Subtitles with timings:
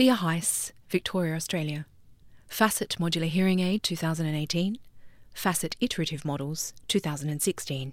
[0.00, 1.84] Leah Heiss, Victoria, Australia.
[2.48, 4.78] Facet Modular Hearing Aid 2018.
[5.34, 7.92] Facet Iterative Models 2016.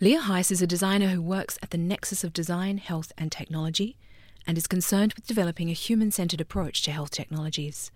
[0.00, 3.98] Leah Heiss is a designer who works at the nexus of design, health, and technology
[4.46, 7.90] and is concerned with developing a human centered approach to health technologies.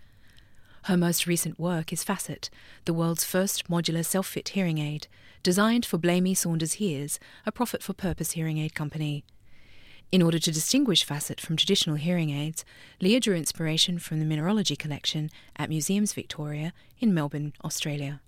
[0.83, 2.51] Her most recent work is Facet,
[2.85, 5.07] the world's first modular self fit hearing aid,
[5.43, 9.25] designed for Blamey Saunders Hears, a profit for purpose hearing aid company.
[10.13, 12.65] In order to distinguish Facet from traditional hearing aids,
[13.01, 18.21] Leah drew inspiration from the Mineralogy collection at Museums Victoria in Melbourne, Australia.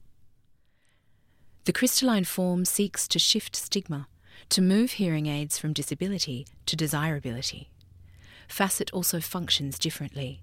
[1.64, 4.08] The crystalline form seeks to shift stigma,
[4.48, 7.70] to move hearing aids from disability to desirability.
[8.48, 10.40] Facet also functions differently.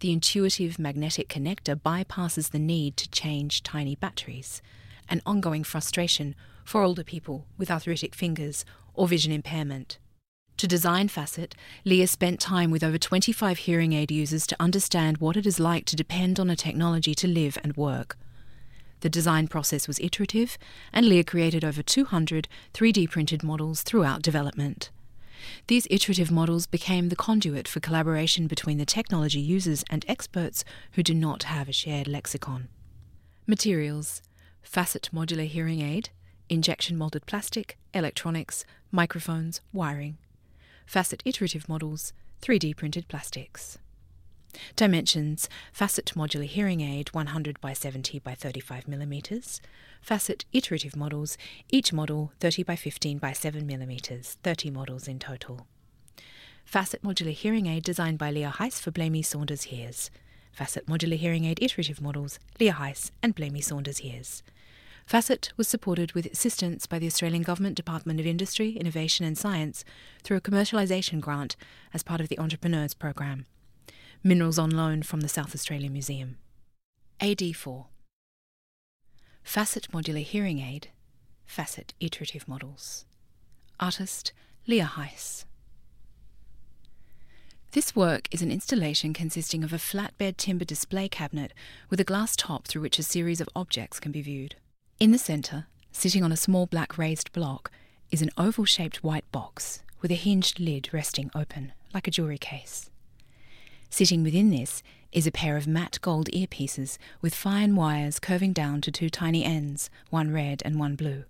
[0.00, 4.62] The intuitive magnetic connector bypasses the need to change tiny batteries,
[5.08, 8.64] an ongoing frustration for older people with arthritic fingers
[8.94, 9.98] or vision impairment.
[10.58, 11.54] To design Facet,
[11.84, 15.84] Leah spent time with over 25 hearing aid users to understand what it is like
[15.84, 18.18] to depend on a technology to live and work.
[19.00, 20.58] The design process was iterative,
[20.92, 24.90] and Leah created over 200 3D printed models throughout development.
[25.68, 30.64] These iterative models became the conduit for collaboration between the technology users and experts
[30.94, 32.66] who do not have a shared lexicon.
[33.46, 34.22] Materials
[34.60, 36.10] Facet modular hearing aid,
[36.48, 40.18] injection molded plastic, electronics, microphones, wiring
[40.88, 43.76] facet iterative models, 3D printed plastics.
[44.74, 49.60] Dimensions Facet modular hearing aid 100 by 70 by 35 mm.
[50.00, 51.36] Facet iterative models,
[51.70, 55.66] each model 30 by 15 by 7 mm, 30 models in total.
[56.64, 60.10] Facet modular hearing aid designed by Leah Heiss for Blamey Saunders Hears.
[60.52, 64.42] Facet modular hearing aid iterative models, Leah Heiss and Blamey Saunders Hears.
[65.08, 69.82] Facet was supported with assistance by the Australian Government Department of Industry, Innovation and Science
[70.22, 71.56] through a commercialisation grant
[71.94, 73.46] as part of the Entrepreneurs Program.
[74.22, 76.36] Minerals on loan from the South Australian Museum.
[77.22, 77.86] AD4
[79.42, 80.88] Facet Modular Hearing Aid,
[81.46, 83.06] Facet Iterative Models.
[83.80, 84.32] Artist
[84.66, 85.46] Leah Heiss.
[87.72, 91.54] This work is an installation consisting of a flatbed timber display cabinet
[91.88, 94.56] with a glass top through which a series of objects can be viewed.
[95.00, 97.70] In the centre, sitting on a small black raised block,
[98.10, 102.36] is an oval shaped white box with a hinged lid resting open, like a jewellery
[102.36, 102.90] case.
[103.90, 104.82] Sitting within this
[105.12, 109.44] is a pair of matte gold earpieces with fine wires curving down to two tiny
[109.44, 111.22] ends, one red and one blue.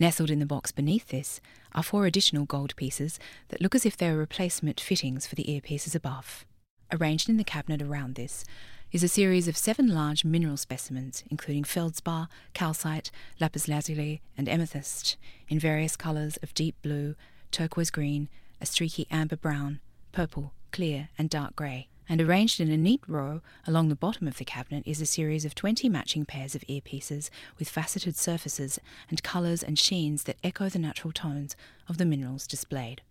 [0.00, 1.40] Nestled in the box beneath this
[1.72, 5.44] are four additional gold pieces that look as if they are replacement fittings for the
[5.44, 6.44] earpieces above.
[6.92, 8.44] Arranged in the cabinet around this
[8.92, 13.10] is a series of seven large mineral specimens, including feldspar, calcite,
[13.40, 15.16] lapis lazuli, and amethyst,
[15.48, 17.14] in various colours of deep blue,
[17.50, 18.28] turquoise green,
[18.60, 19.80] a streaky amber brown,
[20.12, 21.88] purple, clear, and dark grey.
[22.08, 25.44] And arranged in a neat row along the bottom of the cabinet is a series
[25.44, 28.78] of 20 matching pairs of earpieces with faceted surfaces
[29.10, 31.56] and colours and sheens that echo the natural tones
[31.88, 33.02] of the minerals displayed.